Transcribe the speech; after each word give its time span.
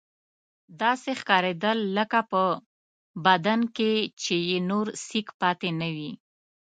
داسې 0.81 1.09
ښکارېدل 1.19 1.77
لکه 1.97 2.19
په 2.31 2.43
بدن 3.25 3.59
کې 3.75 3.93
چې 4.21 4.35
یې 4.49 4.57
نور 4.69 4.85
سېک 5.05 5.27
پاتې 5.41 5.69
نه 5.81 5.89
وي. 5.95 6.11